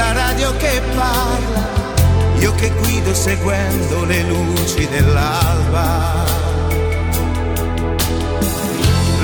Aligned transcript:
sulla 0.00 0.12
radio 0.12 0.56
che 0.56 0.80
parla, 0.94 1.68
io 2.38 2.54
che 2.54 2.70
guido 2.70 3.12
seguendo 3.12 4.04
le 4.06 4.22
luci 4.22 4.88
dell'alba. 4.88 6.24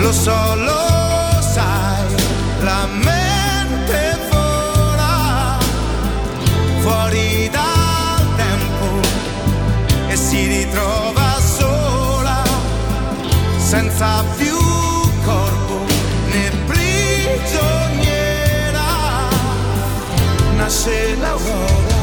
Lo 0.01 0.13
so, 0.13 0.55
lo 0.55 1.41
sai, 1.41 2.15
la 2.61 2.87
mente 2.93 4.19
vola 4.31 5.59
fuori 6.81 7.49
dal 7.51 8.27
tempo 8.37 9.09
e 10.09 10.17
si 10.17 10.47
ritrova 10.47 11.41
sola, 11.41 12.43
senza 13.57 14.23
più 14.37 14.96
Nasce 20.67 21.15
l'aurora. 21.21 21.95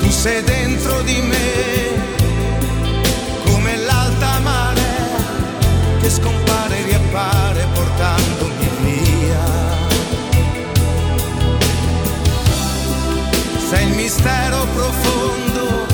Tu 0.00 0.08
sei 0.08 0.44
dentro 0.44 1.02
di 1.02 1.20
me 1.20 1.48
come 3.44 3.76
l'alta 3.78 4.38
marea 4.38 5.06
che 6.00 6.08
scompare 6.08 6.78
e 6.78 6.82
riappare 6.84 7.66
portandomi 7.74 8.70
via. 8.82 9.46
Sei 13.68 13.84
il 13.84 13.94
mistero 13.96 14.64
profondo, 14.74 15.86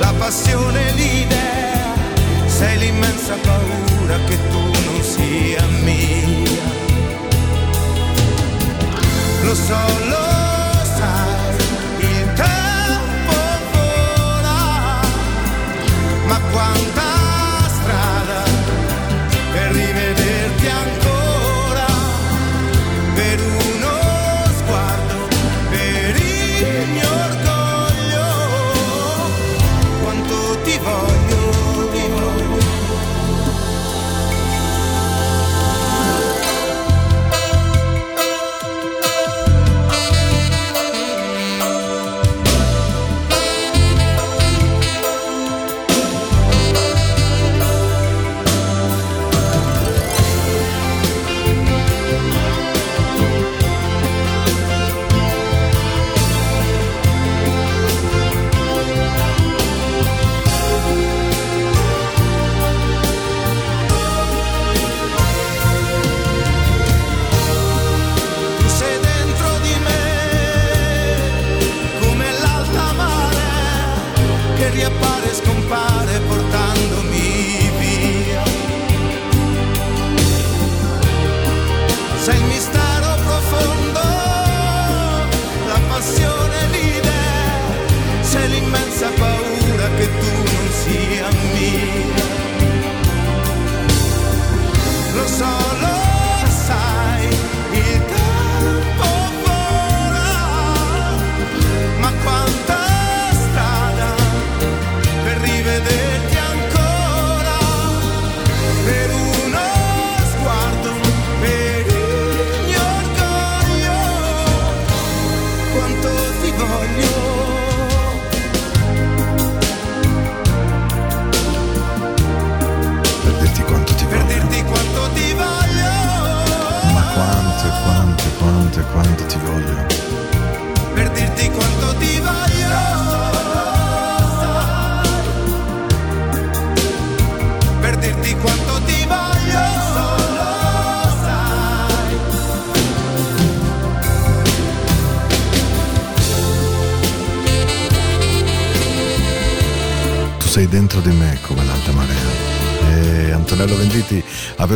la 0.00 0.12
passione, 0.18 0.90
l'idea, 0.94 1.94
sei 2.44 2.78
l'immensa 2.78 3.36
paura 3.36 4.18
che 4.26 4.48
tu 4.50 4.81
sia 5.32 5.66
mia. 5.84 6.66
Lo 9.44 9.54
so, 9.54 9.82
lo 10.12 10.28
sai, 10.98 11.56
il 11.98 12.32
tempo 12.34 13.38
vola, 13.72 15.00
ma 16.26 16.38
quanta 16.52 17.11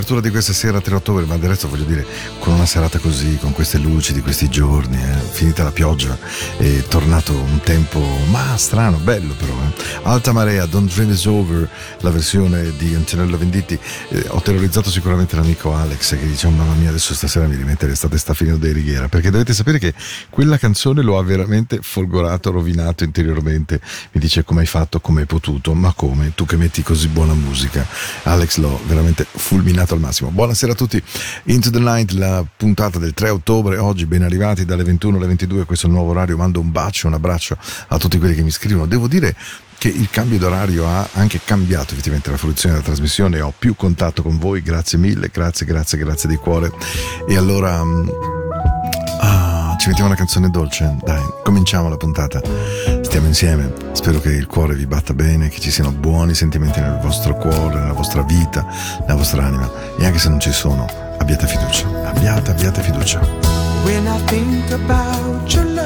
apertura 0.06 0.20
di 0.20 0.30
questa 0.30 0.52
sera 0.52 0.80
3 0.80 0.94
ottobre, 0.94 1.24
ma 1.24 1.36
del 1.36 1.48
resto 1.48 1.68
voglio 1.68 1.82
dire, 1.82 2.06
con 2.38 2.54
una 2.54 2.64
serata 2.64 2.98
così, 2.98 3.38
con 3.38 3.52
queste 3.52 3.78
luci 3.78 4.12
di 4.12 4.20
questi 4.20 4.48
giorni, 4.48 4.96
eh, 5.02 5.18
finita 5.32 5.64
la 5.64 5.72
pioggia, 5.72 6.16
è 6.56 6.82
tornato 6.82 7.32
un 7.32 7.58
tempo, 7.60 8.00
ma 8.30 8.56
strano, 8.56 8.98
bello 8.98 9.34
però. 9.34 9.52
eh. 9.52 9.75
Alta 10.02 10.32
marea, 10.32 10.66
Don't 10.66 10.92
Dream 10.92 11.10
Is 11.10 11.24
Over, 11.26 11.68
la 12.00 12.10
versione 12.10 12.72
di 12.76 12.94
Antonello 12.94 13.36
Venditti. 13.36 13.78
Eh, 14.10 14.26
ho 14.28 14.40
terrorizzato 14.40 14.90
sicuramente 14.90 15.36
l'amico 15.36 15.74
Alex 15.74 16.10
che 16.18 16.26
dice, 16.26 16.46
oh, 16.46 16.50
mamma 16.50 16.74
mia, 16.74 16.90
adesso 16.90 17.14
stasera 17.14 17.46
mi 17.46 17.56
rimette 17.56 17.86
l'estate 17.86 18.16
sta 18.18 18.34
finendo 18.34 18.60
dei 18.60 18.72
righiera, 18.72 19.08
perché 19.08 19.30
dovete 19.30 19.52
sapere 19.52 19.78
che 19.78 19.94
quella 20.30 20.58
canzone 20.58 21.02
lo 21.02 21.18
ha 21.18 21.22
veramente 21.22 21.80
folgorato, 21.82 22.50
rovinato 22.50 23.04
interiormente. 23.04 23.80
Mi 24.12 24.20
dice 24.20 24.44
come 24.44 24.60
hai 24.60 24.66
fatto, 24.66 25.00
come 25.00 25.22
hai 25.22 25.26
potuto, 25.26 25.74
ma 25.74 25.92
come? 25.92 26.32
Tu 26.34 26.46
che 26.46 26.56
metti 26.56 26.82
così 26.82 27.08
buona 27.08 27.34
musica. 27.34 27.84
Alex 28.24 28.58
l'ho 28.58 28.80
veramente 28.86 29.26
fulminato 29.28 29.94
al 29.94 30.00
massimo. 30.00 30.30
Buonasera 30.30 30.72
a 30.72 30.74
tutti. 30.76 31.02
Into 31.44 31.70
the 31.70 31.80
Night, 31.80 32.12
la 32.12 32.44
puntata 32.56 32.98
del 32.98 33.12
3 33.12 33.30
ottobre. 33.30 33.78
Oggi 33.78 34.06
ben 34.06 34.22
arrivati 34.22 34.64
dalle 34.64 34.84
21 34.84 35.16
alle 35.16 35.26
22. 35.26 35.64
Questo 35.64 35.86
è 35.86 35.88
il 35.88 35.94
nuovo 35.94 36.10
orario. 36.10 36.36
Mando 36.36 36.60
un 36.60 36.70
bacio, 36.70 37.06
un 37.08 37.14
abbraccio 37.14 37.56
a 37.88 37.98
tutti 37.98 38.18
quelli 38.18 38.34
che 38.34 38.42
mi 38.42 38.50
scrivono. 38.50 38.86
Devo 38.86 39.08
dire 39.08 39.34
che 39.78 39.88
il 39.88 40.08
cambio 40.10 40.38
d'orario 40.38 40.86
ha 40.88 41.08
anche 41.12 41.40
cambiato 41.44 41.92
effettivamente 41.92 42.30
la 42.30 42.36
fruizione 42.36 42.74
della 42.74 42.86
trasmissione. 42.86 43.40
Ho 43.40 43.52
più 43.56 43.74
contatto 43.76 44.22
con 44.22 44.38
voi. 44.38 44.62
Grazie 44.62 44.98
mille, 44.98 45.30
grazie, 45.32 45.66
grazie, 45.66 45.98
grazie 45.98 46.28
di 46.28 46.36
cuore. 46.36 46.70
E 47.28 47.36
allora. 47.36 47.82
mm, 47.84 48.08
Ah, 49.18 49.74
ci 49.78 49.88
mettiamo 49.88 50.08
una 50.10 50.18
canzone 50.18 50.50
dolce? 50.50 50.96
Dai, 51.02 51.22
cominciamo 51.42 51.88
la 51.88 51.96
puntata. 51.96 52.40
Stiamo 53.02 53.26
insieme. 53.26 53.72
Spero 53.92 54.20
che 54.20 54.28
il 54.30 54.46
cuore 54.46 54.74
vi 54.74 54.86
batta 54.86 55.14
bene, 55.14 55.48
che 55.48 55.58
ci 55.58 55.70
siano 55.70 55.90
buoni 55.90 56.34
sentimenti 56.34 56.80
nel 56.80 56.98
vostro 57.02 57.34
cuore, 57.36 57.80
nella 57.80 57.92
vostra 57.94 58.22
vita, 58.22 58.66
nella 59.00 59.14
vostra 59.14 59.44
anima. 59.44 59.70
E 59.98 60.04
anche 60.04 60.18
se 60.18 60.28
non 60.28 60.38
ci 60.38 60.52
sono, 60.52 60.86
abbiate 61.18 61.46
fiducia. 61.46 61.86
Abbiate, 62.10 62.50
abbiate 62.50 62.82
fiducia. 62.82 63.20
When 63.84 64.06
I 64.06 64.18
think 64.26 64.70
about 64.72 65.52
your 65.52 65.64
loving, 65.64 65.85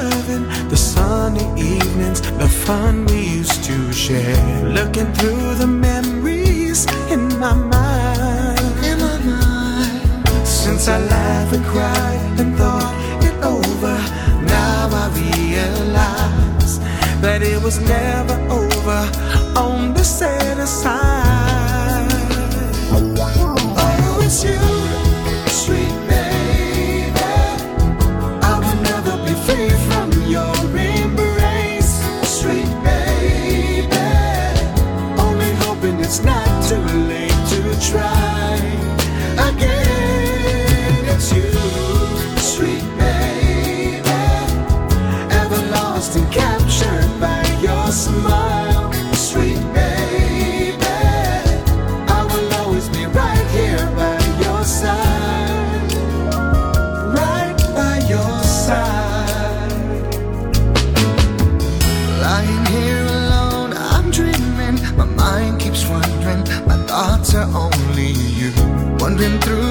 the 0.71 0.77
sunny 0.77 1.43
evenings, 1.61 2.21
the 2.21 2.47
fun 2.47 3.05
we 3.07 3.19
used 3.39 3.61
to 3.65 3.91
share. 3.91 4.63
Looking 4.63 5.11
through 5.15 5.55
the 5.55 5.67
memories 5.67 6.85
in 7.11 7.27
my 7.39 7.53
mind, 7.53 8.85
in 8.89 8.97
my 8.99 9.17
mind. 9.19 10.47
Since 10.47 10.87
I 10.87 10.97
laughed 10.97 11.53
and 11.57 11.65
cried 11.65 12.39
and 12.39 12.55
thought 12.55 12.95
it 13.21 13.35
over, 13.43 13.97
now 14.45 14.87
I 15.03 15.05
realize 15.13 16.79
that 17.19 17.41
it 17.43 17.61
was 17.61 17.77
never 17.81 18.37
over 18.49 19.01
on 19.59 19.93
the 19.93 20.05
set 20.05 20.65
side. 20.65 22.07
Oh, 22.93 24.21
it's 24.23 24.41
you. 24.45 24.70
to 67.23 67.43
only 67.53 68.11
you. 68.11 68.51
Wandering 68.99 69.39
through 69.41 69.70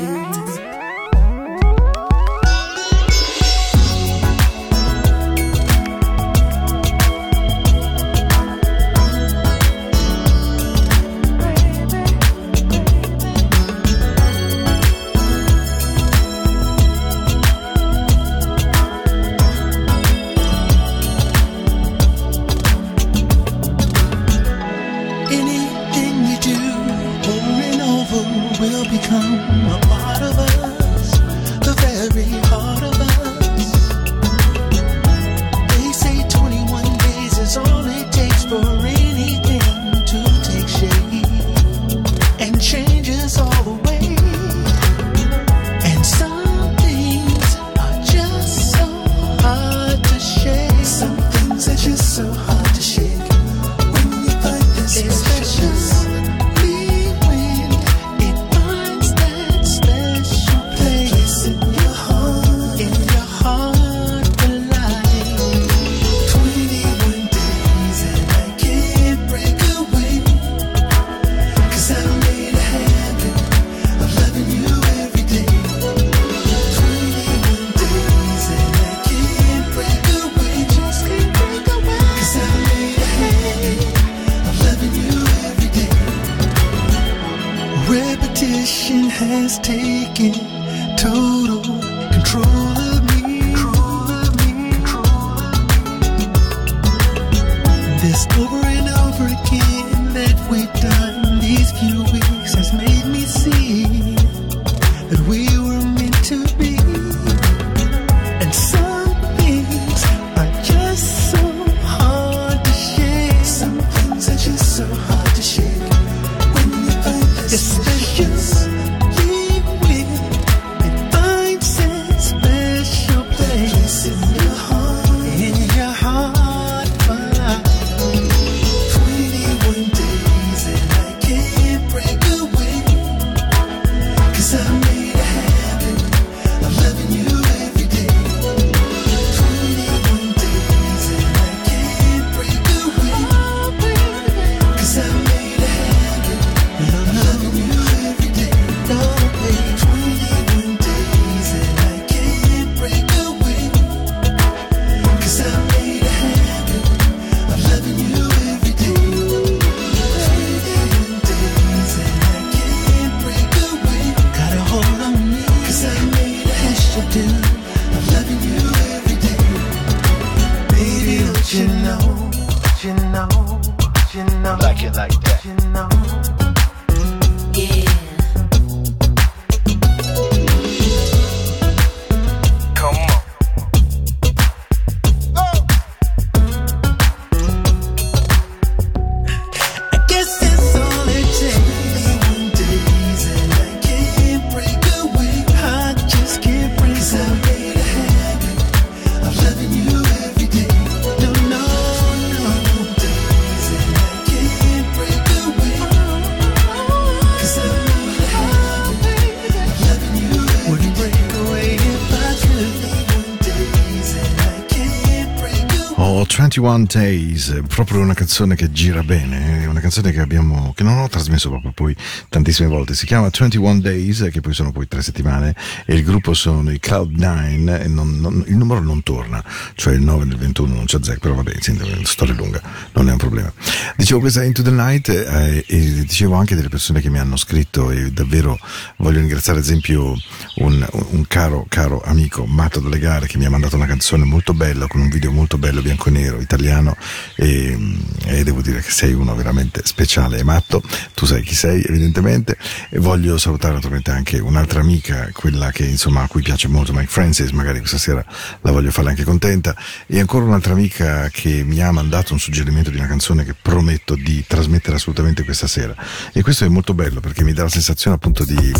21 216.51 216.85
Days, 216.85 217.61
proprio 217.67 218.01
una 218.01 218.13
canzone 218.13 218.55
che 218.55 218.73
gira 218.73 219.03
bene, 219.03 219.61
è 219.61 219.67
una 219.67 219.79
canzone 219.79 220.11
che 220.11 220.19
abbiamo, 220.19 220.73
che 220.75 220.83
non 220.83 220.97
ho 220.97 221.07
trasmesso 221.07 221.47
proprio 221.47 221.71
poi 221.71 221.95
tantissime 222.27 222.67
volte, 222.67 222.93
si 222.93 223.05
chiama 223.05 223.29
21 223.31 223.79
Days, 223.79 224.27
che 224.29 224.41
poi 224.41 224.53
sono 224.53 224.73
poi 224.73 224.85
tre 224.85 225.01
settimane, 225.01 225.55
e 225.85 225.95
il 225.95 226.03
gruppo 226.03 226.33
sono 226.33 226.69
i 226.69 226.79
Cloud9, 226.83 227.83
e 227.83 227.87
non- 227.87 228.19
non- 228.19 228.43
il 228.47 228.57
numero 228.57 228.81
non 228.81 229.01
torna, 229.01 229.41
cioè 229.75 229.93
il 229.93 230.01
9 230.01 230.25
nel 230.25 230.35
21 230.35 230.73
non 230.75 230.83
c'è 230.83 230.97
Zack, 231.01 231.19
però 231.19 231.35
vabbè, 231.35 231.53
la 231.53 231.99
storia 232.03 232.33
lunga, 232.33 232.61
non 232.95 233.07
è 233.07 233.11
un 233.13 233.17
problema. 233.17 233.53
Dicevo 233.95 234.19
questa 234.19 234.43
Into 234.43 234.61
the 234.61 234.71
Night 234.71 235.07
eh, 235.07 235.63
e 235.65 235.79
dicevo 236.01 236.35
anche 236.35 236.55
delle 236.55 236.67
persone 236.67 236.99
che 236.99 237.09
mi 237.09 237.19
hanno 237.19 237.37
scritto 237.37 237.91
e 237.91 238.11
davvero 238.11 238.59
voglio 238.97 239.19
ringraziare 239.19 239.59
ad 239.59 239.63
esempio 239.63 240.17
un, 240.55 240.85
un 240.91 241.25
caro, 241.27 241.65
caro 241.69 242.01
amico 242.03 242.45
matto 242.45 242.79
dalle 242.79 242.99
gare 242.99 243.27
che 243.27 243.37
mi 243.37 243.45
ha 243.45 243.49
mandato 243.49 243.75
una 243.75 243.85
canzone 243.85 244.25
molto 244.25 244.53
bella 244.53 244.87
con 244.87 245.01
un 245.01 245.09
video 245.09 245.31
molto 245.31 245.57
bello 245.57 245.81
bianco 245.81 246.09
e 246.09 246.11
nero 246.11 246.39
italiano 246.39 246.95
e, 247.35 247.77
e 248.25 248.43
devo 248.43 248.61
dire 248.61 248.81
che 248.81 248.91
sei 248.91 249.13
uno 249.13 249.33
veramente 249.35 249.81
speciale 249.83 250.39
e 250.39 250.43
matto. 250.43 250.81
Tu 251.13 251.25
sai 251.25 251.41
chi 251.43 251.55
sei 251.55 251.83
evidentemente. 251.83 252.57
E 252.89 252.99
voglio 252.99 253.37
salutare 253.37 253.73
naturalmente 253.73 254.11
anche 254.11 254.39
un'altra 254.39 254.81
amica 254.81 255.29
quella 255.33 255.71
che 255.71 255.85
insomma 255.85 256.23
a 256.23 256.27
cui 256.27 256.41
piace 256.41 256.67
molto 256.67 256.93
Mike 256.93 257.07
Francis 257.07 257.51
magari 257.51 257.79
questa 257.79 257.97
sera 257.97 258.23
la 258.61 258.71
voglio 258.71 258.91
farla 258.91 259.11
anche 259.11 259.23
contenta. 259.23 259.75
E 260.07 260.19
ancora 260.19 260.45
un'altra 260.45 260.73
amica 260.73 261.29
che 261.29 261.63
mi 261.63 261.81
ha 261.81 261.91
mandato 261.91 262.33
un 262.33 262.39
suggerimento 262.39 262.89
di 262.89 262.97
una 262.97 263.07
canzone 263.07 263.43
che 263.43 263.55
prometto 263.59 264.15
di 264.15 264.43
trasmettere 264.45 264.97
assolutamente 264.97 265.43
questa 265.43 265.67
sera. 265.67 265.95
E 266.33 266.41
questo 266.41 266.65
è 266.65 266.67
molto 266.67 266.93
bello 266.93 267.19
perché 267.19 267.43
mi 267.43 267.53
dà 267.53 267.63
la 267.63 267.69
sensazione 267.69 268.15
appunto 268.15 268.43
di, 268.43 268.73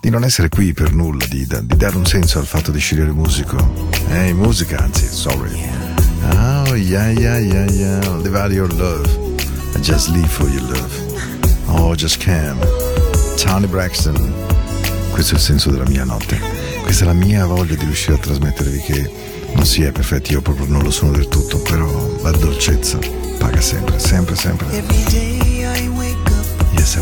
di 0.00 0.10
non 0.10 0.24
essere 0.24 0.48
qui 0.48 0.72
per 0.72 0.92
nulla 0.92 1.25
di, 1.28 1.46
di 1.46 1.76
dare 1.76 1.96
un 1.96 2.06
senso 2.06 2.38
al 2.38 2.46
fatto 2.46 2.70
di 2.70 2.78
scegliere 2.78 3.10
musico. 3.12 3.56
Eh 4.08 4.32
musica 4.32 4.78
anzi 4.78 5.06
sorry. 5.06 5.68
Oh 6.32 6.74
yeah 6.74 7.10
yeah 7.10 7.38
yeah 7.38 7.70
yeah. 7.70 8.16
Live 8.16 8.36
out 8.36 8.52
your 8.52 8.72
love. 8.72 9.08
I 9.74 9.80
just 9.80 10.08
live 10.08 10.28
for 10.28 10.48
your 10.48 10.62
love. 10.62 10.92
Oh 11.66 11.94
just 11.94 12.18
cam 12.18 12.58
Tony 13.36 13.66
Braxton. 13.66 14.32
Questo 15.10 15.34
è 15.34 15.36
il 15.36 15.42
senso 15.42 15.70
della 15.70 15.88
mia 15.88 16.04
notte. 16.04 16.38
Questa 16.82 17.04
è 17.04 17.06
la 17.06 17.14
mia 17.14 17.46
voglia 17.46 17.74
di 17.74 17.84
riuscire 17.84 18.14
a 18.14 18.18
trasmettervi 18.18 18.78
che 18.80 19.10
non 19.54 19.64
si 19.64 19.82
è 19.82 19.92
perfetti. 19.92 20.32
Io 20.32 20.42
proprio 20.42 20.66
non 20.66 20.82
lo 20.82 20.90
sono 20.90 21.12
del 21.12 21.28
tutto 21.28 21.58
però 21.60 21.88
la 22.22 22.30
dolcezza 22.32 22.98
paga 23.38 23.60
sempre 23.60 23.98
sempre 23.98 24.34
sempre. 24.36 24.66
Every 24.76 25.04
day 25.10 25.64
I 25.64 25.88
wake 25.88 26.16
up 26.30 26.72
yes 26.78 26.96
I 26.96 27.00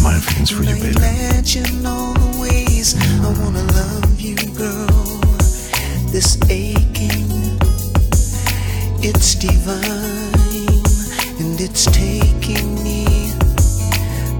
in 0.00 0.04
my 0.04 0.18
feelings 0.18 0.50
for 0.50 0.62
you. 0.62 0.70
my 0.70 0.74
feelings 0.74 1.54
you 1.54 1.62
And 1.62 1.72
baby 1.72 1.78
imagine 1.78 1.86
all 1.86 2.14
the 2.14 2.40
ways 2.40 2.94
I 2.96 3.28
wanna 3.40 3.62
love 3.62 4.20
you, 4.20 4.36
girl. 4.54 5.20
This 6.12 6.36
aching, 6.50 7.30
it's 9.02 9.34
divine, 9.34 10.84
and 11.40 11.60
it's 11.60 11.84
taking 11.86 12.82
me 12.82 13.32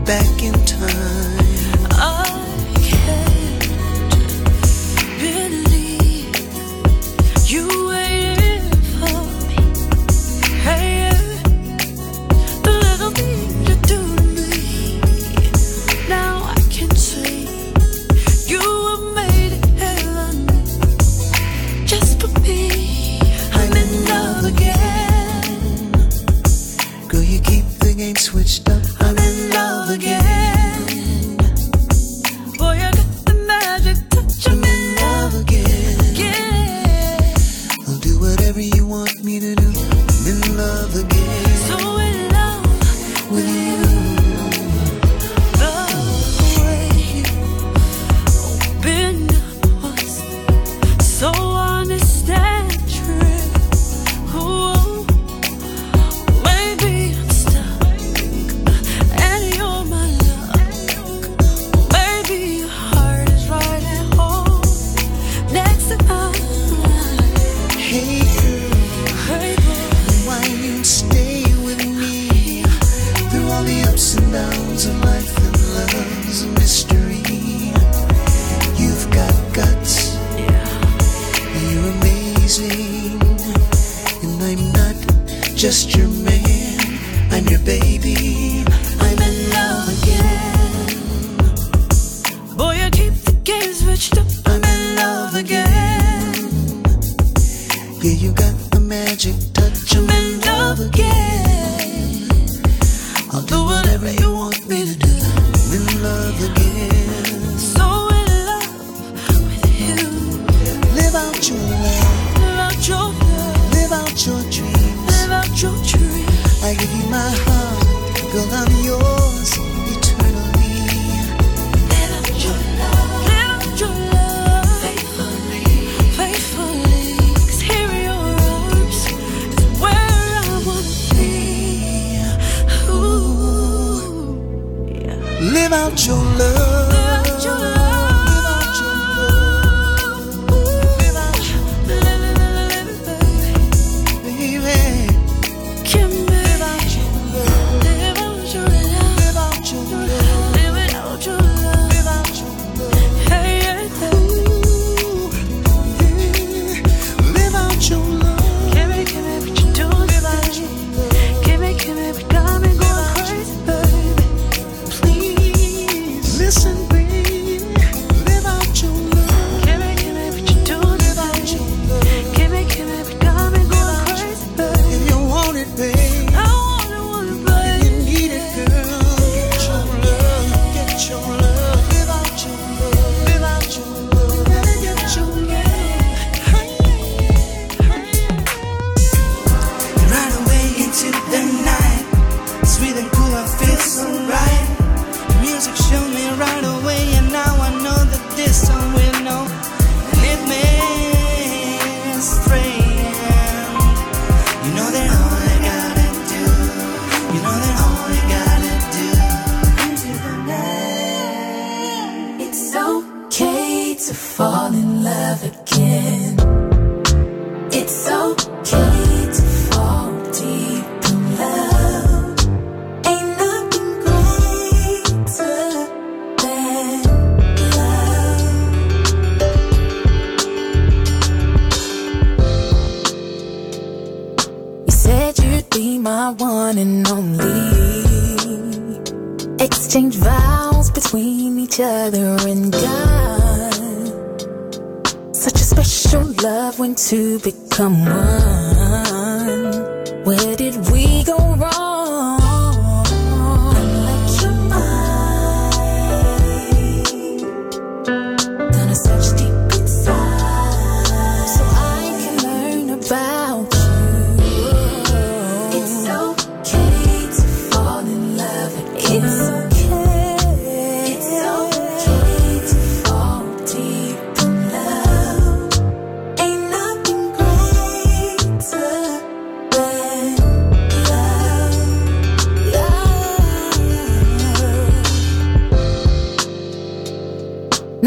back 0.04 0.42
in 0.42 0.54
time. 0.64 1.86
I 1.92 2.26
can't 2.82 3.68
believe 5.20 6.36
you 7.50 7.79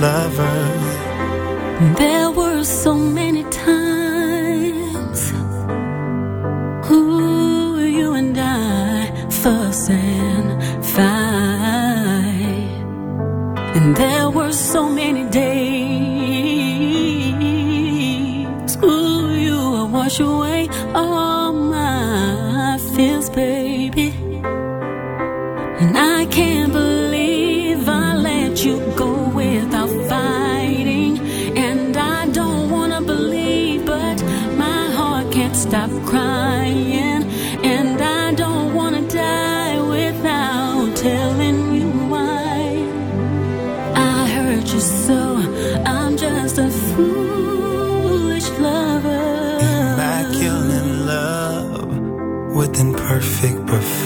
foolish 0.00 0.38
lover. 0.38 1.94
There 1.98 2.30
were 2.30 2.64
so 2.64 2.99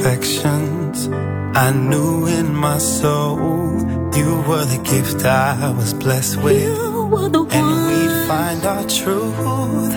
imperfect 0.04 0.22
perfections. 0.22 1.08
I 1.56 1.70
knew 1.72 2.26
in 2.26 2.54
my 2.54 2.78
soul 2.78 3.78
you 4.16 4.42
were 4.48 4.64
the 4.64 4.82
gift 4.84 5.24
I 5.24 5.72
was 5.76 5.94
blessed 5.94 6.42
with. 6.42 6.62
You 6.62 7.06
were 7.06 7.28
the 7.28 7.44
And 7.44 7.86
we'd 7.86 8.26
find 8.28 8.64
our 8.64 8.84
truth 8.88 9.94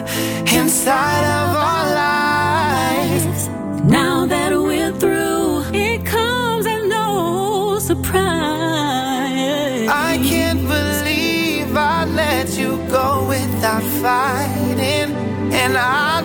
inside 0.53 1.25
of 1.39 1.55
our 1.55 1.85
lives. 2.05 3.47
Now 3.83 4.25
that 4.27 4.51
we're 4.51 4.91
through, 4.93 5.63
it 5.73 6.05
comes 6.05 6.65
as 6.65 6.83
no 6.87 7.79
surprise. 7.79 8.27
I 9.89 10.19
can't 10.23 10.61
believe 10.61 11.75
I 11.75 12.05
let 12.05 12.57
you 12.57 12.77
go 12.89 13.25
without 13.27 13.83
fighting. 14.01 15.15
And 15.53 15.77
I 15.77 16.16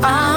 I 0.00 0.27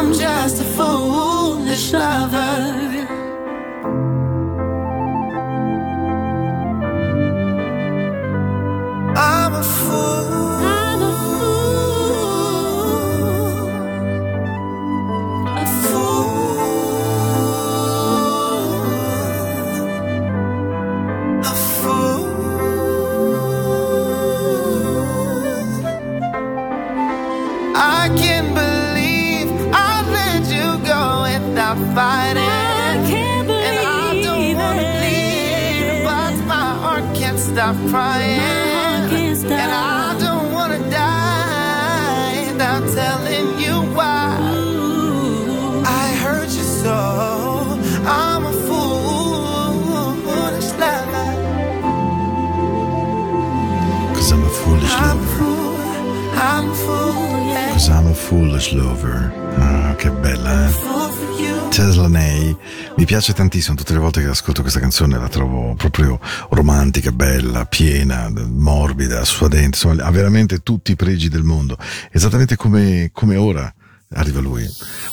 piace 63.12 63.34
tantissimo 63.34 63.76
tutte 63.76 63.91
le 63.91 64.00
volte 64.00 64.21
che 64.21 64.28
ascolto 64.28 64.62
questa 64.62 64.80
canzone 64.80 65.17
la 65.17 65.28
trovo 65.28 65.76
proprio 65.76 66.17
romantica, 66.52 67.12
bella, 67.12 67.65
piena, 67.65 68.32
morbida, 68.34 69.26
suadente 69.26 69.65
insomma 69.65 70.06
ha 70.06 70.12
veramente 70.12 70.60
tutti 70.60 70.93
i 70.93 70.95
pregi 70.95 71.28
del 71.28 71.43
mondo. 71.43 71.78
Esattamente 72.10 72.56
come, 72.56 73.10
come 73.12 73.36
ora 73.36 73.69
arriva 74.13 74.39
lui 74.39 74.65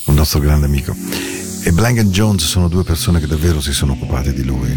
un 0.05 0.15
nostro 0.15 0.39
grande 0.39 0.65
amico. 0.65 0.95
E 1.63 1.73
Blank 1.73 1.99
and 1.99 2.11
Jones 2.11 2.45
sono 2.45 2.69
due 2.69 2.85
persone 2.85 3.19
che 3.19 3.27
davvero 3.27 3.59
si 3.59 3.73
sono 3.73 3.91
occupate 3.91 4.31
di 4.31 4.45
lui. 4.45 4.73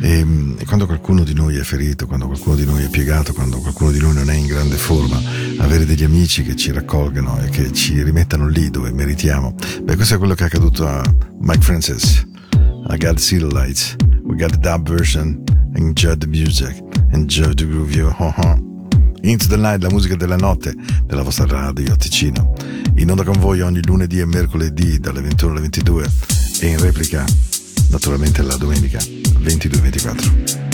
E, 0.00 0.26
quando 0.64 0.86
qualcuno 0.86 1.24
di 1.24 1.34
noi 1.34 1.58
è 1.58 1.62
ferito 1.62 2.06
quando 2.06 2.26
qualcuno 2.26 2.56
di 2.56 2.64
noi 2.64 2.84
è 2.84 2.88
piegato 2.88 3.34
quando 3.34 3.58
qualcuno 3.58 3.90
di 3.90 4.00
noi 4.00 4.14
non 4.14 4.30
è 4.30 4.34
in 4.34 4.46
grande 4.46 4.76
forma 4.76 5.20
avere 5.58 5.84
degli 5.84 6.02
amici 6.02 6.42
che 6.42 6.56
ci 6.56 6.72
raccolgano 6.72 7.38
e 7.40 7.50
che 7.50 7.70
ci 7.72 8.02
rimettano 8.02 8.48
lì 8.48 8.68
dove 8.68 8.90
meritiamo 8.90 9.54
beh 9.82 9.94
questo 9.94 10.14
è 10.14 10.18
quello 10.18 10.34
che 10.34 10.42
è 10.42 10.46
accaduto 10.46 10.88
a 10.88 11.02
Mike 11.38 11.60
Francis 11.62 12.30
I 12.92 12.98
got 12.98 13.14
the 13.14 13.22
city 13.22 13.42
lights. 13.42 13.96
We 14.22 14.36
got 14.36 14.52
the 14.52 14.58
dub 14.58 14.86
version. 14.86 15.42
Enjoy 15.76 16.14
the 16.14 16.26
music. 16.26 16.76
Enjoy 17.14 17.54
the 17.54 17.64
groove. 17.64 17.96
You. 17.96 18.14
Oh, 18.20 18.34
oh. 18.36 18.56
Into 19.22 19.48
the 19.48 19.56
night, 19.56 19.82
la 19.82 19.88
musica 19.88 20.14
della 20.14 20.36
notte 20.36 20.74
della 21.06 21.22
vostra 21.22 21.46
radio 21.46 21.96
Ticino. 21.96 22.52
In 22.96 23.10
onda 23.10 23.24
con 23.24 23.40
voi 23.40 23.62
ogni 23.62 23.80
lunedì 23.82 24.20
e 24.20 24.26
mercoledì 24.26 24.98
dalle 24.98 25.22
21 25.22 25.52
alle 25.52 25.60
22 25.62 26.10
e 26.60 26.66
in 26.66 26.78
replica 26.80 27.24
naturalmente 27.88 28.42
la 28.42 28.56
domenica 28.56 28.98
22-24. 28.98 30.71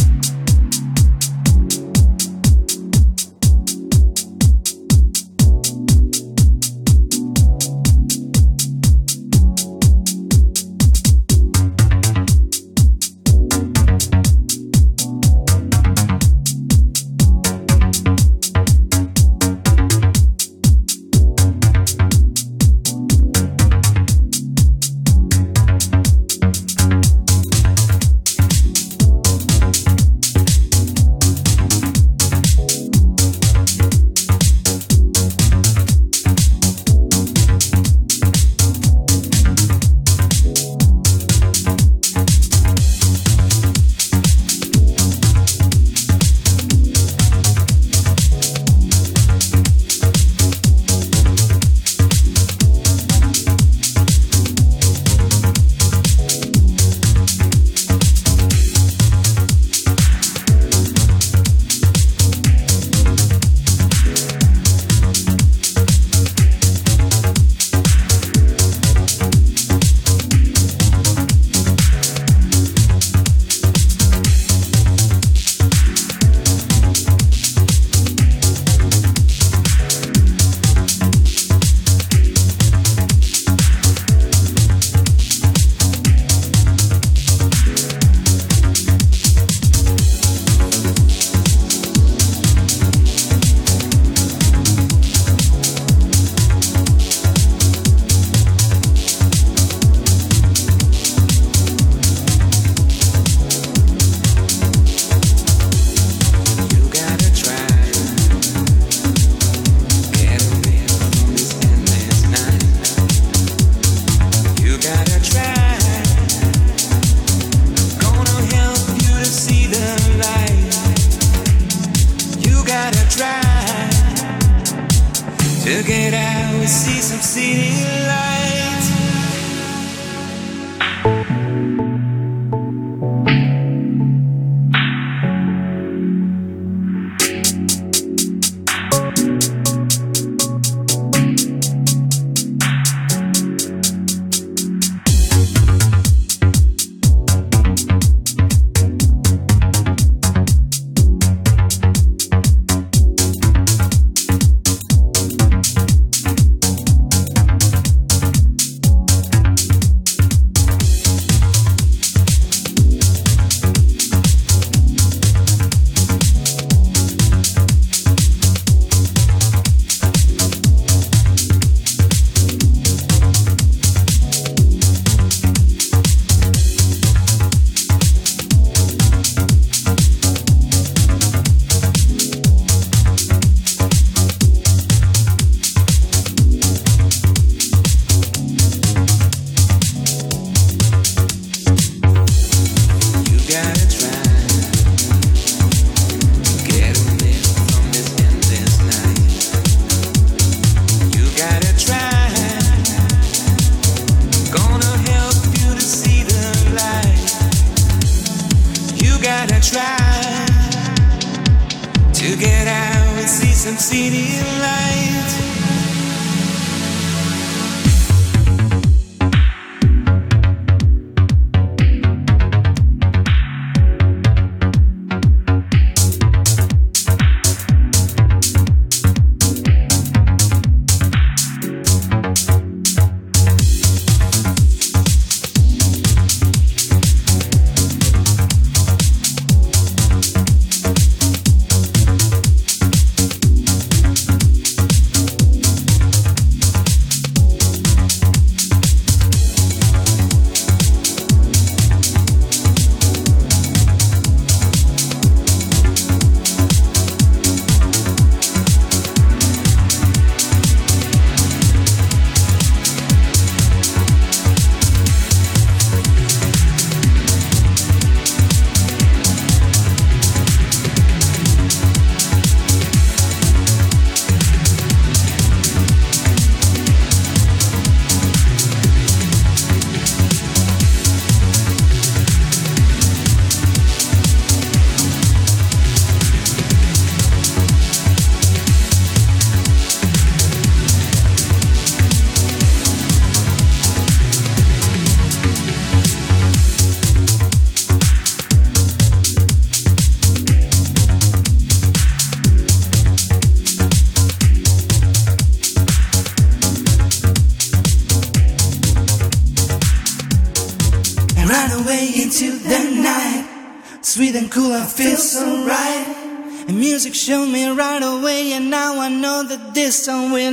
somewhere 320.05 320.48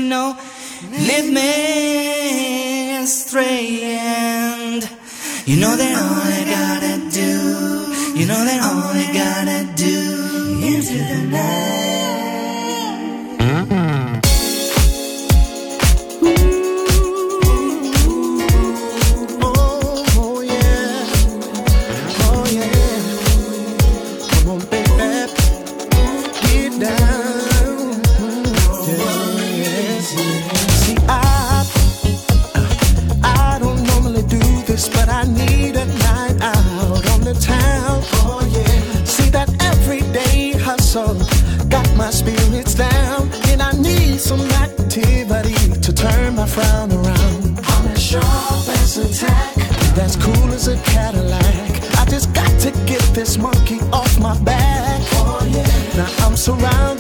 Monkey 53.38 53.80
off 53.92 54.20
my 54.20 54.38
back. 54.44 55.02
Oh, 55.14 55.46
yeah. 55.50 55.98
Now 55.98 56.26
I'm 56.26 56.36
surrounded. 56.38 56.95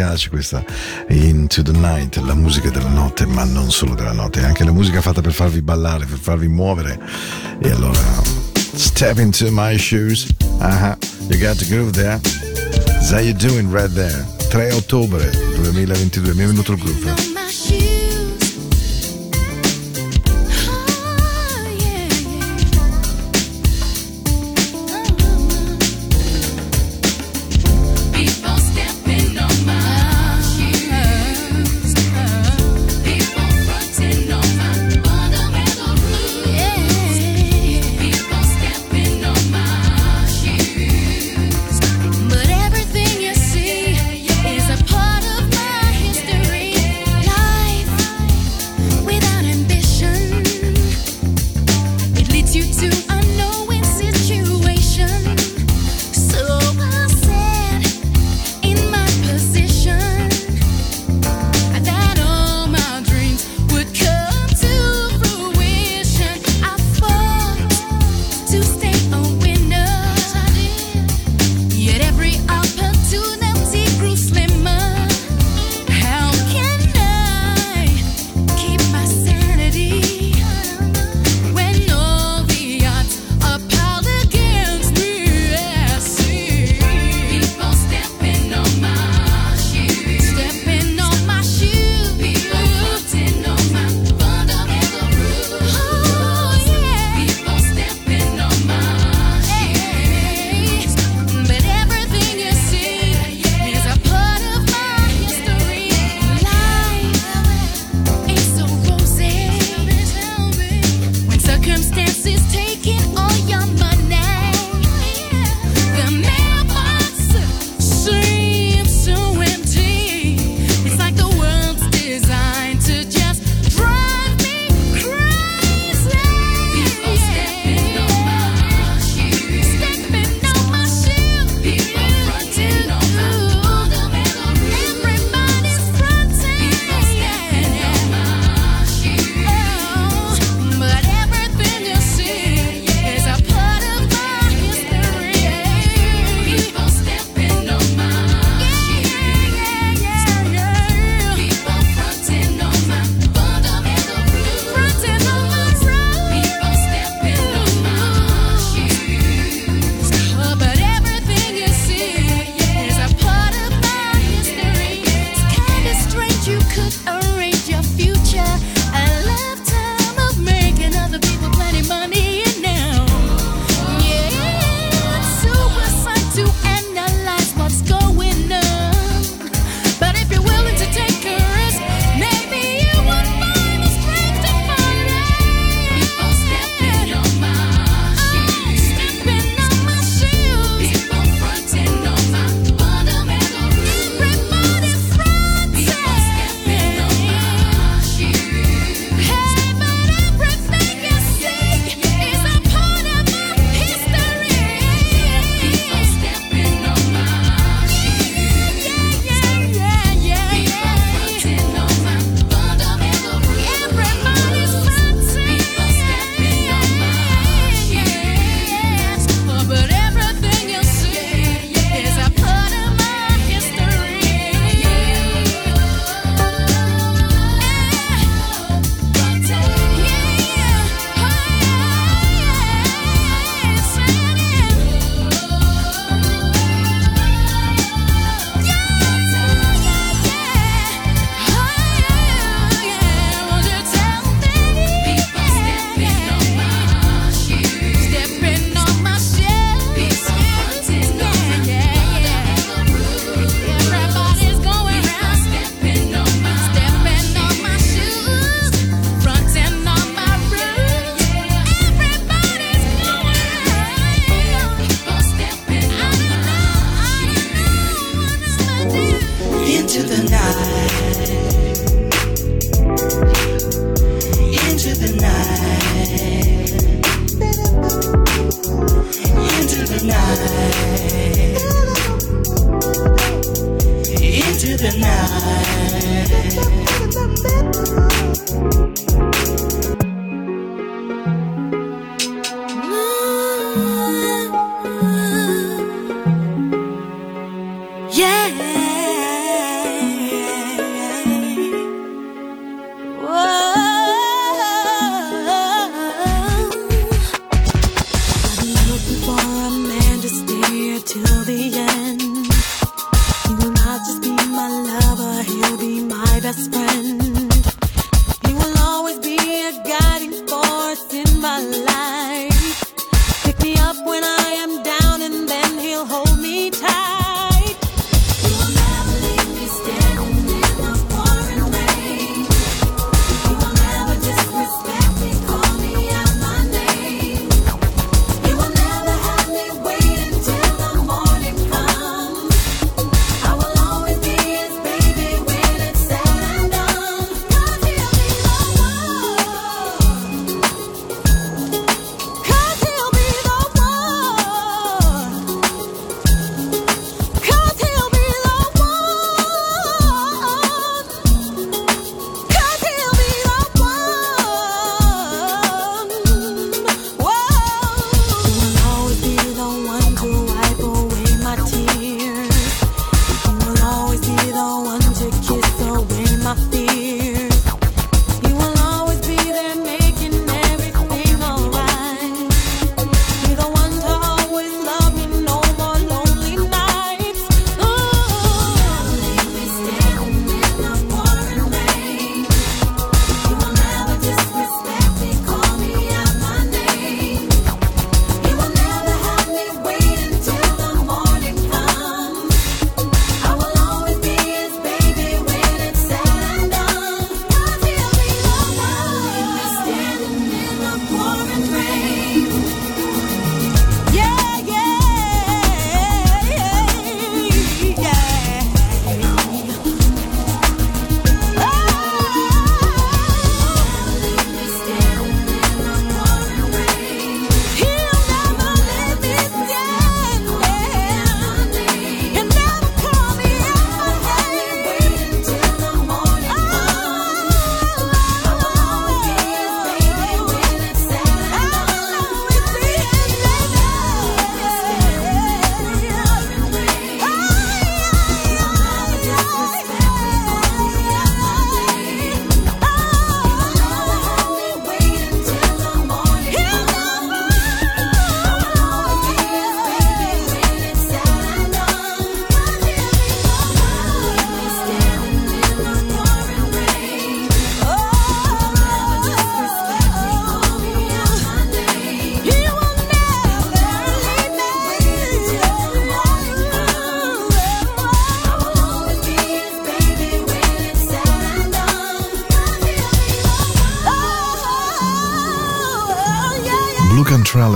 piace 0.00 0.30
questa 0.30 0.64
Into 1.08 1.60
the 1.60 1.72
Night, 1.72 2.16
la 2.24 2.34
musica 2.34 2.70
della 2.70 2.88
notte, 2.88 3.26
ma 3.26 3.44
non 3.44 3.70
solo 3.70 3.94
della 3.94 4.12
notte, 4.12 4.42
anche 4.42 4.64
la 4.64 4.72
musica 4.72 5.02
fatta 5.02 5.20
per 5.20 5.34
farvi 5.34 5.60
ballare, 5.60 6.06
per 6.06 6.16
farvi 6.18 6.48
muovere. 6.48 6.98
E 7.60 7.70
allora, 7.70 8.00
step 8.74 9.18
into 9.18 9.50
my 9.50 9.76
shoes. 9.76 10.26
Uh-huh. 10.58 10.96
You 11.28 11.38
got 11.38 11.58
the 11.58 11.66
groove 11.68 11.90
there. 11.92 12.18
How 13.10 13.18
you 13.18 13.34
doing 13.34 13.70
right 13.70 13.92
there? 13.92 14.26
3 14.48 14.72
ottobre 14.72 15.30
2022, 15.56 16.32
mi 16.32 16.44
è 16.44 16.46
venuto 16.46 16.72
il 16.72 16.78
groove. 16.78 17.39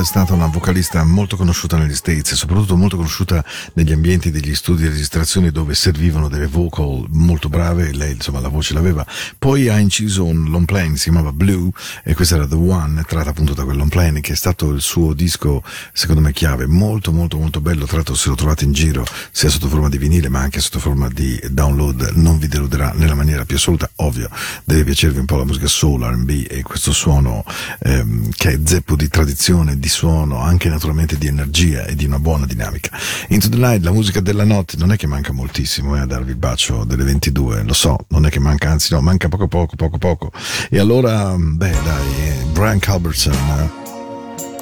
È 0.04 0.06
stata 0.06 0.34
una 0.34 0.48
vocalista 0.48 1.02
molto 1.02 1.34
conosciuta 1.34 1.78
negli 1.78 1.94
States 1.94 2.32
e 2.32 2.36
soprattutto 2.36 2.76
molto 2.76 2.96
conosciuta 2.96 3.42
negli 3.72 3.90
ambienti 3.90 4.30
degli 4.30 4.54
studi 4.54 4.82
di 4.82 4.88
registrazione 4.88 5.50
dove 5.50 5.74
servivano 5.74 6.28
delle 6.28 6.46
vocal 6.46 7.06
molto 7.08 7.48
brave, 7.48 7.90
lei 7.90 8.12
insomma 8.12 8.40
la 8.40 8.48
voce 8.48 8.74
l'aveva. 8.74 9.04
Poi 9.38 9.70
ha 9.70 9.78
inciso 9.78 10.26
un 10.26 10.50
long 10.50 10.66
plane, 10.66 10.98
si 10.98 11.04
chiamava 11.04 11.32
Blue 11.32 11.70
e 12.04 12.14
questo 12.14 12.34
era 12.34 12.46
The 12.46 12.54
One, 12.54 13.02
tratto 13.06 13.30
appunto 13.30 13.54
da 13.54 13.64
quel 13.64 13.78
long 13.78 13.88
plane 13.88 14.20
che 14.20 14.32
è 14.32 14.36
stato 14.36 14.72
il 14.72 14.82
suo 14.82 15.14
disco 15.14 15.62
secondo 15.94 16.20
me 16.20 16.32
chiave, 16.34 16.66
molto 16.66 17.10
molto 17.10 17.38
molto 17.38 17.62
bello, 17.62 17.86
tra 17.86 17.96
l'altro 17.96 18.14
se 18.14 18.28
lo 18.28 18.34
trovate 18.34 18.64
in 18.64 18.72
giro 18.72 19.06
sia 19.32 19.48
sotto 19.48 19.68
forma 19.68 19.88
di 19.88 19.96
vinile 19.96 20.28
ma 20.28 20.40
anche 20.40 20.60
sotto 20.60 20.80
forma 20.80 21.08
di 21.08 21.40
download 21.48 22.12
non 22.16 22.38
vi 22.38 22.46
deluderà 22.46 22.92
nella 22.94 23.14
maniera 23.14 23.46
più 23.46 23.56
assoluta, 23.56 23.88
ovvio, 23.96 24.28
deve 24.64 24.84
piacervi 24.84 25.18
un 25.18 25.24
po' 25.24 25.36
la 25.36 25.44
musica 25.44 25.66
soul, 25.66 26.02
R&B 26.02 26.46
e 26.50 26.62
questo 26.62 26.92
suono 26.92 27.42
ehm, 27.78 28.28
che 28.36 28.50
è 28.50 28.60
zeppo 28.62 28.96
di 28.96 29.08
tradizione, 29.08 29.78
di 29.78 29.92
suono, 29.94 30.40
anche 30.40 30.68
naturalmente 30.68 31.16
di 31.16 31.28
energia 31.28 31.84
e 31.84 31.94
di 31.94 32.04
una 32.04 32.18
buona 32.18 32.46
dinamica. 32.46 32.90
Into 33.28 33.48
the 33.48 33.56
Night, 33.56 33.84
la 33.84 33.92
musica 33.92 34.20
della 34.20 34.44
notte, 34.44 34.76
non 34.76 34.90
è 34.90 34.96
che 34.96 35.06
manca 35.06 35.32
moltissimo 35.32 35.94
eh, 35.96 36.00
a 36.00 36.06
darvi 36.06 36.30
il 36.30 36.36
bacio 36.36 36.82
delle 36.84 37.04
22, 37.04 37.62
lo 37.62 37.72
so, 37.72 37.96
non 38.08 38.26
è 38.26 38.30
che 38.30 38.40
manca, 38.40 38.70
anzi 38.70 38.92
no, 38.92 39.00
manca 39.00 39.28
poco 39.28 39.46
poco, 39.46 39.76
poco 39.76 39.98
poco. 39.98 40.32
E 40.68 40.80
allora, 40.80 41.36
beh 41.38 41.70
dai, 41.84 42.44
Brian 42.52 42.80
Culbertson, 42.80 43.32
eh, 43.32 43.82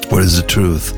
What 0.09 0.23
is 0.23 0.35
the 0.35 0.45
truth? 0.45 0.93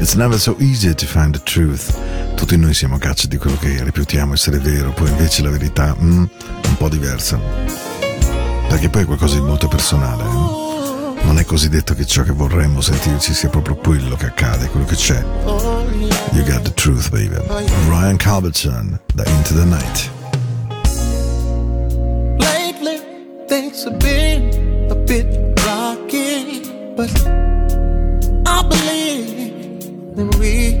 It's 0.00 0.16
never 0.16 0.38
so 0.38 0.56
easy 0.58 0.92
to 0.92 1.06
find 1.06 1.32
the 1.32 1.42
truth. 1.44 1.94
Tutti 2.34 2.56
noi 2.56 2.74
siamo 2.74 2.96
a 2.96 2.98
caccia 2.98 3.28
di 3.28 3.36
quello 3.36 3.56
che 3.56 3.84
reputiamo 3.84 4.32
essere 4.32 4.58
vero, 4.58 4.90
poi 4.90 5.08
invece 5.10 5.42
la 5.42 5.50
verità 5.50 5.94
mm, 5.94 6.24
è 6.62 6.66
un 6.66 6.76
po' 6.76 6.88
diversa. 6.88 7.38
Perché 8.68 8.88
poi 8.88 9.02
è 9.02 9.06
qualcosa 9.06 9.36
di 9.36 9.42
molto 9.42 9.68
personale. 9.68 10.24
eh. 10.24 10.57
Non 11.28 11.38
è 11.38 11.44
così 11.44 11.68
detto 11.68 11.92
che 11.92 12.06
ciò 12.06 12.22
che 12.22 12.32
vorremmo 12.32 12.80
sentirci 12.80 13.34
sia 13.34 13.50
proprio 13.50 13.76
quello 13.76 14.16
che 14.16 14.24
accade, 14.24 14.68
quello 14.68 14.86
che 14.86 14.94
c'è. 14.94 15.22
You 16.32 16.42
got 16.42 16.62
the 16.62 16.72
truth, 16.72 17.10
baby. 17.10 17.36
Brian 17.84 18.16
Culbertson, 18.16 18.98
da 19.14 19.24
Into 19.26 19.52
the 19.52 19.66
Night. 19.66 20.10
Lately, 22.38 23.02
things 23.46 23.84
have 23.84 23.98
been 23.98 24.88
a 24.90 24.94
bit 24.94 25.26
rocky, 25.66 26.62
but 26.96 27.10
I 28.46 28.62
believe 28.66 30.14
that 30.16 30.34
we 30.38 30.80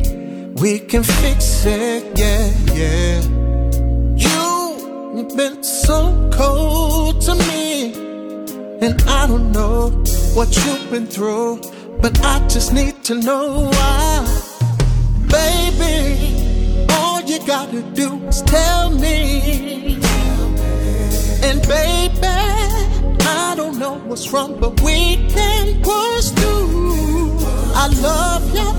we 0.62 0.78
can 0.86 1.02
fix 1.02 1.66
it. 1.66 2.18
Yeah, 2.18 2.50
yeah. 2.72 3.20
You, 4.16 5.14
you've 5.14 5.36
been 5.36 5.62
so 5.62 6.30
cold 6.32 6.87
and 8.80 9.02
I 9.02 9.26
don't 9.26 9.50
know 9.52 9.90
what 10.34 10.54
you've 10.56 10.90
been 10.90 11.06
through, 11.06 11.60
but 12.00 12.18
I 12.24 12.46
just 12.48 12.72
need 12.72 13.02
to 13.04 13.14
know 13.16 13.70
why, 13.72 14.24
baby. 15.26 16.86
All 16.92 17.20
you 17.22 17.44
gotta 17.44 17.82
do 17.82 18.24
is 18.28 18.42
tell 18.42 18.90
me. 18.90 19.96
And 21.42 21.60
baby, 21.66 22.18
I 23.26 23.54
don't 23.56 23.78
know 23.78 23.94
what's 24.06 24.32
wrong, 24.32 24.60
but 24.60 24.80
we 24.82 25.16
can 25.28 25.82
push 25.82 26.28
through. 26.30 27.38
I 27.74 27.88
love 28.00 28.44
you. 28.54 28.70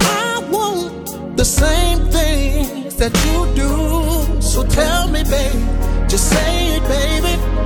I 0.00 0.48
want 0.50 1.36
the 1.36 1.44
same 1.44 1.98
things 2.10 2.94
that 2.96 3.14
you 3.26 3.38
do. 3.54 4.40
So 4.40 4.64
tell 4.64 5.08
me, 5.08 5.24
baby, 5.24 5.64
just 6.08 6.30
say 6.30 6.76
it, 6.76 6.82
baby. 6.84 7.65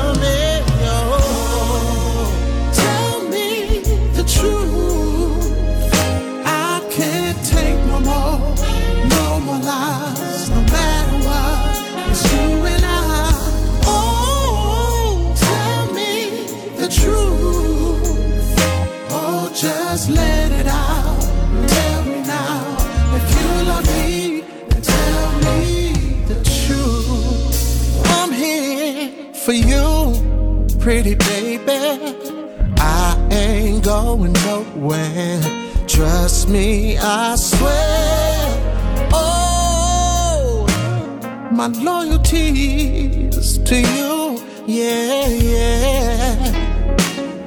pretty 31.01 31.15
baby. 31.15 32.15
I 32.77 33.27
ain't 33.31 33.83
going 33.83 34.33
nowhere. 34.33 35.41
Trust 35.87 36.47
me, 36.47 36.97
I 36.97 37.35
swear. 37.35 39.09
Oh, 39.11 40.65
my 41.51 41.67
loyalty 41.67 43.27
is 43.29 43.57
to 43.59 43.77
you. 43.79 44.39
Yeah, 44.67 45.27
yeah. 45.27 46.35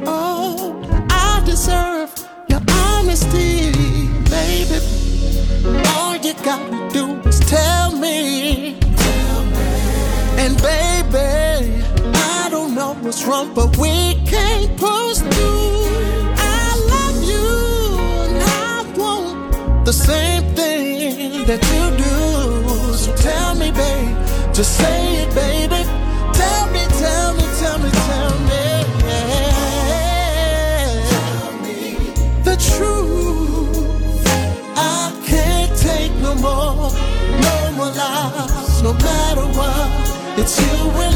Oh, 0.05 1.07
I 1.11 1.43
deserve 1.45 2.11
your 2.49 2.61
honesty, 2.69 3.71
baby. 4.31 4.81
All 5.95 6.17
you 6.17 6.35
gotta 6.43 6.89
do 6.93 7.21
is 7.29 7.39
tell 7.41 7.93
me. 7.97 8.44
What's 13.15 13.27
wrong, 13.29 13.55
but 13.55 13.77
we 13.79 14.15
can't 14.27 14.77
push 14.77 15.19
through. 15.19 15.87
I 16.37 16.67
love 16.93 17.23
you, 17.31 17.49
and 18.27 18.43
I 18.43 18.93
want 18.97 19.85
the 19.85 19.93
same 19.93 20.43
thing 20.57 21.47
that 21.47 21.63
you 21.73 21.85
do. 22.05 22.95
So 22.97 23.15
tell 23.15 23.55
me, 23.55 23.71
babe, 23.71 24.17
just 24.53 24.77
say 24.79 25.23
it, 25.23 25.33
baby. 25.33 25.85
Tell 26.41 26.67
me, 26.75 26.83
tell 27.03 27.35
me, 27.39 27.47
tell 27.61 27.79
me, 27.79 27.91
tell 28.11 28.35
me. 28.49 28.65
The 32.49 32.57
truth. 32.69 34.27
I 34.77 35.13
can't 35.25 35.73
take 35.79 36.13
no 36.21 36.35
more, 36.35 36.91
no 37.47 37.73
more 37.77 37.93
lies, 37.95 38.83
no 38.83 38.93
matter 38.93 39.47
what. 39.59 39.89
It's 40.37 40.59
you 40.61 40.91
and 41.05 41.14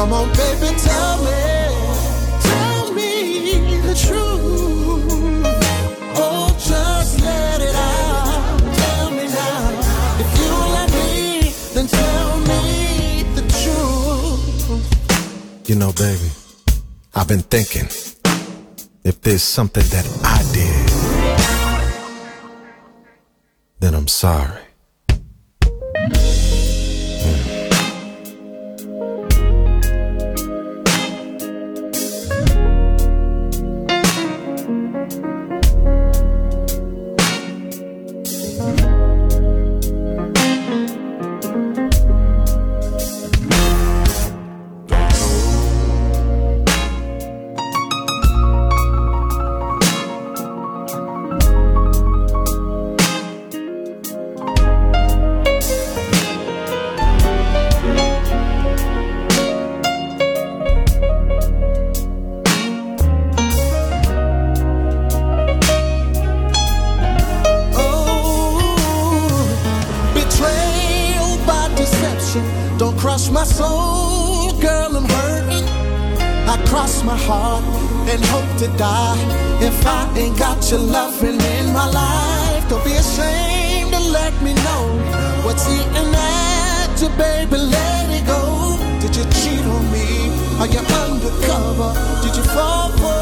Come 0.00 0.14
on, 0.14 0.32
baby, 0.32 0.72
tell 0.78 1.18
me. 1.18 1.30
Tell 2.40 2.92
me 2.94 3.42
the 3.82 3.94
truth. 3.94 5.44
Oh, 6.16 6.48
just 6.58 7.20
let 7.20 7.60
it 7.60 7.74
out. 7.74 8.58
Tell 8.80 9.10
me 9.10 9.28
now. 9.28 9.78
If 10.22 10.38
you 10.40 10.48
love 10.76 10.90
me, 10.94 11.52
then 11.74 11.86
tell 11.86 12.38
me 12.48 13.24
the 13.34 13.42
truth. 13.60 15.68
You 15.68 15.74
know, 15.74 15.92
baby, 15.92 16.30
I've 17.14 17.28
been 17.28 17.42
thinking 17.42 17.90
if 19.04 19.20
there's 19.20 19.42
something 19.42 19.84
that 19.84 20.06
I 20.24 20.42
did, 20.54 20.88
then 23.80 23.94
I'm 23.94 24.08
sorry. 24.08 24.69
My 73.28 73.44
soul, 73.44 74.52
girl, 74.60 74.96
I'm 74.96 75.04
hurt. 75.04 75.50
I 76.48 76.56
cross 76.68 77.02
my 77.02 77.16
heart 77.16 77.64
and 78.08 78.24
hope 78.26 78.50
to 78.58 78.68
die 78.78 79.20
if 79.60 79.86
I 79.86 80.10
ain't 80.16 80.38
got 80.38 80.70
your 80.70 80.80
loving 80.80 81.40
in 81.40 81.72
my 81.72 81.86
life. 81.90 82.68
Don't 82.68 82.84
be 82.84 82.92
ashamed 82.92 83.92
to 83.92 84.00
let 84.00 84.32
me 84.42 84.54
know 84.54 84.84
what's 85.44 85.68
eating 85.68 86.14
at 86.14 86.96
you, 87.02 87.08
baby. 87.18 87.56
Let 87.56 88.10
it 88.10 88.26
go. 88.26 88.78
Did 89.00 89.14
you 89.16 89.24
cheat 89.38 89.64
on 89.74 89.84
me? 89.92 90.30
Are 90.60 90.70
you 90.74 90.82
undercover? 91.04 91.90
Did 92.22 92.36
you 92.36 92.44
fall 92.54 92.90
for 93.00 93.19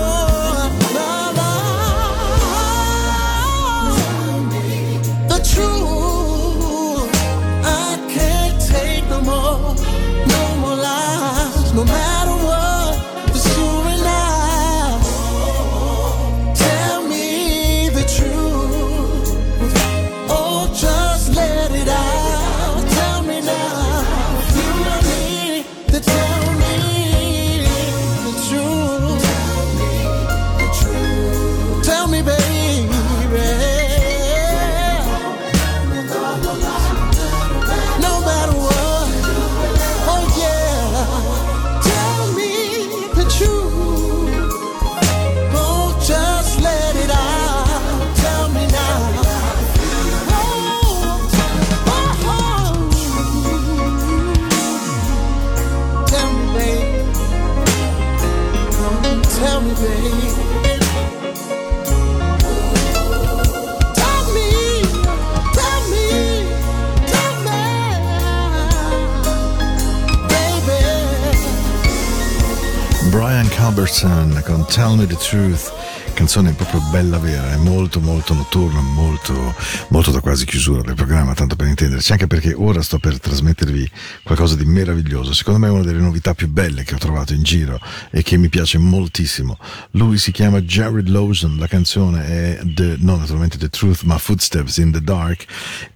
con 74.49 74.65
Tell 74.67 74.97
Me 74.97 75.07
the 75.07 75.15
Truth. 75.17 75.73
Canzone 76.15 76.53
proprio 76.53 76.81
bella 76.91 77.19
vera, 77.19 77.53
è 77.53 77.57
molto 77.57 78.01
molto 78.01 78.33
notturna, 78.33 78.81
molto, 78.81 79.55
molto 79.91 80.11
da 80.11 80.21
quasi 80.21 80.47
chiusura 80.47 80.81
del 80.81 80.95
programma, 80.95 81.35
tanto 81.35 81.55
per 81.55 81.67
intenderci, 81.67 82.13
anche 82.13 82.27
perché 82.27 82.55
ora 82.55 82.81
sto 82.81 82.99
per 82.99 83.21
trasmettervi 83.21 83.89
qualcosa 84.25 84.57
di 84.57 84.65
meraviglioso, 84.65 85.35
secondo 85.35 85.61
me 85.61 85.69
è 85.69 85.71
una 85.71 85.85
delle 85.85 86.01
novità 86.01 86.35
più 86.35 86.49
belle 86.49 86.83
che 86.83 86.95
ho 86.95 86.99
trovato 86.99 87.35
in 87.35 87.43
giro 87.43 87.79
e 88.11 88.23
che 88.23 88.37
mi 88.39 88.49
piace 88.49 88.79
moltissimo. 88.79 89.59
Lui 89.93 90.17
si 90.17 90.33
chiama 90.33 90.63
Jared 90.63 91.09
Lawson, 91.09 91.57
la 91.59 91.69
canzone 91.69 92.27
è 92.27 92.61
The, 92.65 92.97
non 92.99 93.21
naturalmente 93.21 93.59
The 93.59 93.69
Truth, 93.69 94.03
ma 94.03 94.17
Footsteps 94.17 94.79
in 94.79 94.93
the 94.93 95.03
Dark 95.03 95.45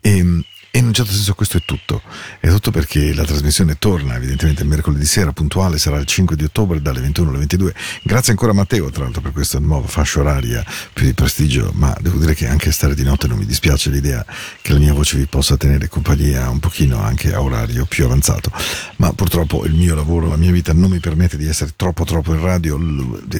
e 0.00 0.44
e 0.74 0.78
in 0.78 0.86
un 0.86 0.94
certo 0.94 1.12
senso 1.12 1.34
questo 1.34 1.58
è 1.58 1.62
tutto. 1.66 2.00
È 2.40 2.48
tutto 2.48 2.70
perché 2.70 3.12
la 3.12 3.24
trasmissione 3.24 3.76
torna 3.78 4.16
evidentemente 4.16 4.64
mercoledì 4.64 5.04
sera 5.04 5.30
puntuale, 5.30 5.76
sarà 5.76 5.98
il 5.98 6.06
5 6.06 6.34
di 6.34 6.44
ottobre 6.44 6.80
dalle 6.80 7.00
21 7.00 7.28
alle 7.28 7.38
22. 7.40 7.74
Grazie 8.02 8.32
ancora 8.32 8.52
a 8.52 8.54
Matteo 8.54 8.88
tra 8.88 9.04
l'altro 9.04 9.20
per 9.20 9.32
questa 9.32 9.58
nuova 9.58 9.86
fascia 9.86 10.20
oraria 10.20 10.64
più 10.94 11.04
di 11.04 11.12
prestigio, 11.12 11.72
ma 11.74 11.94
devo 12.00 12.16
dire 12.16 12.32
che 12.32 12.46
anche 12.46 12.72
stare 12.72 12.94
di 12.94 13.02
notte 13.02 13.26
non 13.26 13.36
mi 13.36 13.44
dispiace 13.44 13.90
l'idea 13.90 14.24
che 14.62 14.72
la 14.72 14.78
mia 14.78 14.94
voce 14.94 15.18
vi 15.18 15.26
possa 15.26 15.58
tenere 15.58 15.88
compagnia 15.88 16.48
un 16.48 16.58
pochino 16.58 17.02
anche 17.02 17.34
a 17.34 17.42
orario 17.42 17.84
più 17.84 18.06
avanzato. 18.06 18.50
Ma 18.96 19.12
purtroppo 19.12 19.66
il 19.66 19.74
mio 19.74 19.94
lavoro, 19.94 20.28
la 20.28 20.36
mia 20.36 20.52
vita 20.52 20.72
non 20.72 20.90
mi 20.90 21.00
permette 21.00 21.36
di 21.36 21.46
essere 21.46 21.72
troppo 21.76 22.04
troppo 22.04 22.32
in 22.32 22.40
radio. 22.40 22.80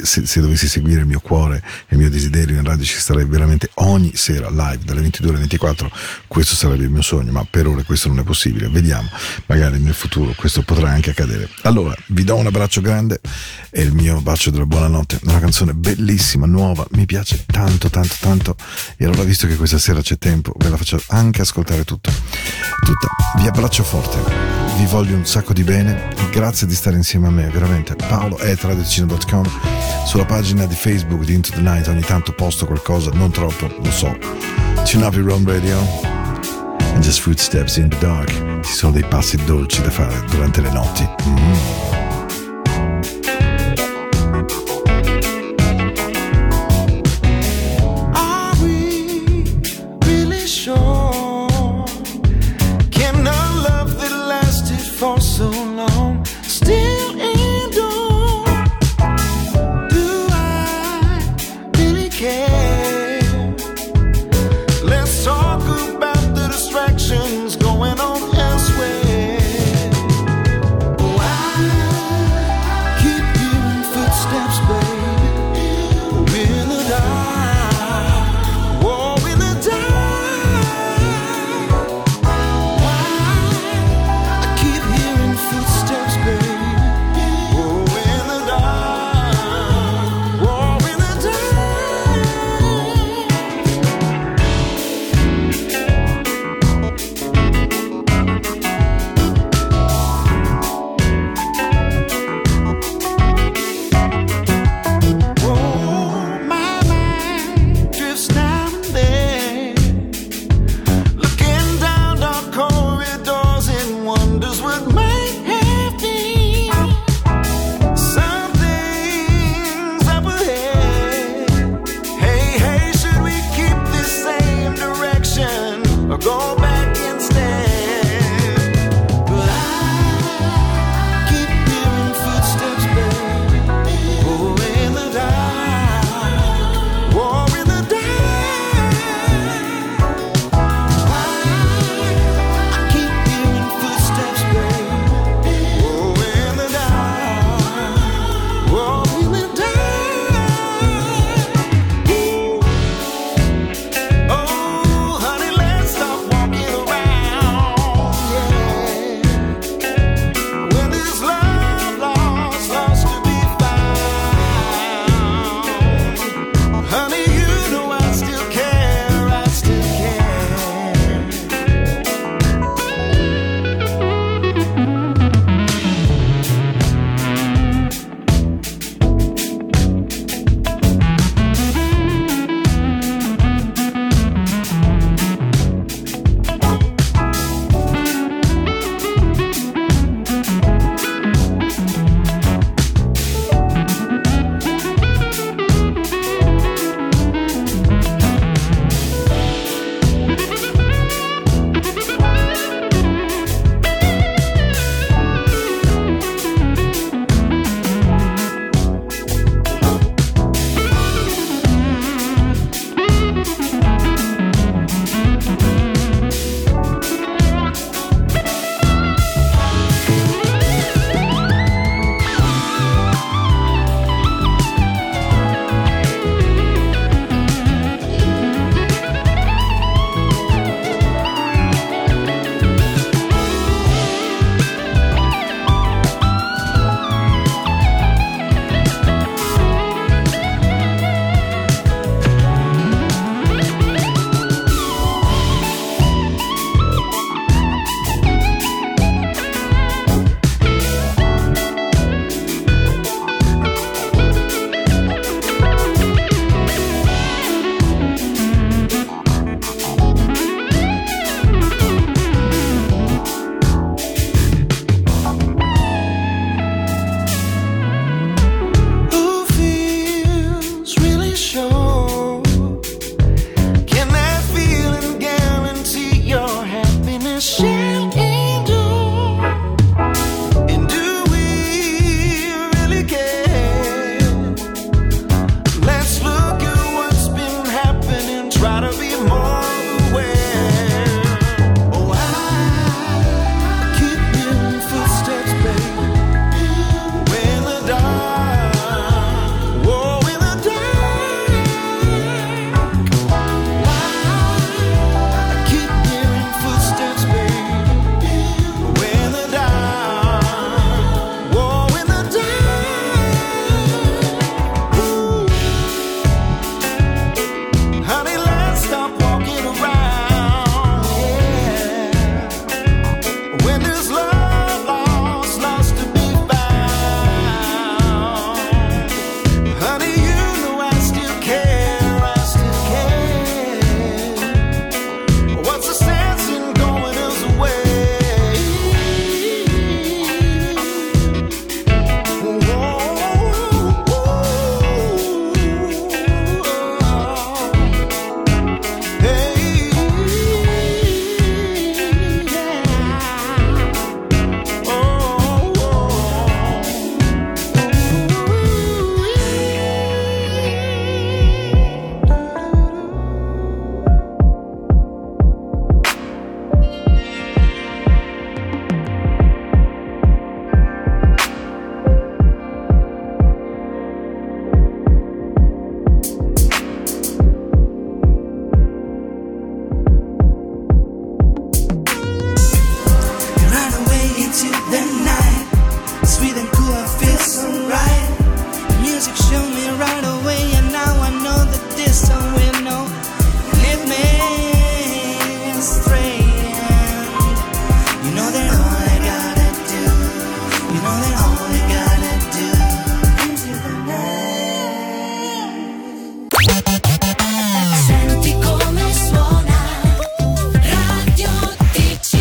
Se, 0.03 0.27
se 0.27 0.41
dovessi 0.43 0.69
seguire 0.69 1.01
il 1.01 1.07
mio 1.07 1.21
cuore 1.21 1.63
e 1.89 1.95
il 1.95 1.99
mio 1.99 2.11
desiderio 2.11 2.57
in 2.57 2.65
radio 2.65 2.85
ci 2.85 2.99
starei 2.99 3.25
veramente 3.25 3.71
ogni 3.77 4.13
sera 4.17 4.51
live 4.51 4.81
dalle 4.85 5.01
22 5.01 5.31
alle 5.31 5.39
24. 5.39 5.91
Questo 6.27 6.55
sarebbe 6.55 6.85
il 6.85 6.91
mio 6.91 7.03
sogno, 7.03 7.22
ma 7.31 7.47
per 7.49 7.67
ora 7.67 7.83
questo 7.83 8.09
non 8.09 8.19
è 8.19 8.23
possibile. 8.23 8.69
Vediamo, 8.69 9.09
magari 9.47 9.79
nel 9.79 9.95
futuro 9.95 10.33
questo 10.37 10.63
potrà 10.63 10.91
anche 10.91 11.11
accadere. 11.11 11.49
Allora, 11.63 11.95
vi 12.09 12.25
do 12.25 12.37
un 12.37 12.47
abbraccio 12.47 12.81
grande 12.81 13.21
e 13.71 13.83
il 13.83 13.93
mio 13.93 14.21
bacio 14.21 14.51
della 14.51 14.67
buonanotte. 14.67 15.21
Una 15.25 15.39
canzone 15.39 15.75
bellissima, 15.75 16.47
nuova, 16.47 16.87
mi 16.93 17.07
piace 17.07 17.45
tanto, 17.47 17.89
tanto, 17.89 18.15
tanto. 18.21 18.57
E 18.97 19.05
allora, 19.05 19.23
visto 19.23 19.47
che 19.47 19.57
questa 19.57 19.79
sera 19.79 20.01
c'è 20.01 20.19
tempo, 20.19 20.53
ve 20.57 20.69
la 20.69 20.77
faccio 20.77 21.03
anche 21.09 21.43
ascoltare 21.43 21.85
tutta. 21.85 22.11
Tutta. 22.11 23.09
Vi 23.37 23.47
abbraccio 23.47 23.83
forte, 23.83 24.19
vi 24.77 24.87
voglio 24.87 25.17
un 25.17 25.27
sacco 25.27 25.53
di 25.53 25.63
bene. 25.63 26.11
Grazie 26.31 26.67
di 26.67 26.75
stare 26.75 26.97
insieme 26.97 27.29
a 27.29 27.31
me, 27.31 27.49
veramente. 27.49 27.95
Paolo 27.95 28.39
è 28.39 28.57
tradicino.com. 28.57 29.49
Sulla 30.07 30.25
pagina 30.25 30.67
di 30.67 30.75
Facebook 30.75 31.25
di 31.25 31.35
Into 31.35 31.51
the 31.53 31.61
Night 31.61 31.87
ogni 31.89 32.03
tanto 32.03 32.33
posto 32.33 32.67
qualcosa, 32.67 33.11
non 33.13 33.31
troppo, 33.31 33.73
lo 33.83 33.91
so. 33.91 34.17
Tune 34.85 35.05
up 35.05 35.15
your 35.15 35.31
own 35.31 35.45
radio. 35.45 36.22
And 36.93 37.03
just 37.03 37.21
footsteps 37.21 37.77
in 37.77 37.89
the 37.89 37.97
dark. 37.99 38.31
Ci 38.63 38.73
sono 38.73 38.93
dei 38.93 39.05
passi 39.05 39.37
dolci 39.45 39.83
da 39.83 39.91
fare 39.91 40.25
durante 40.31 40.61
le 40.61 40.71
notti. 40.71 41.09
Mm. 41.29 42.02